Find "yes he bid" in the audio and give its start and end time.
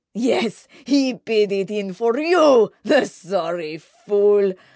0.15-1.51